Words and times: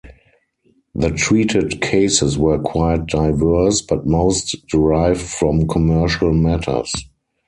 The 0.95 1.11
treated 1.11 1.79
cases 1.79 2.35
were 2.35 2.57
quite 2.57 3.05
diverse, 3.05 3.83
but 3.83 4.07
most 4.07 4.55
derived 4.67 5.21
from 5.21 5.67
commercial 5.67 6.33
matters. 6.33 6.91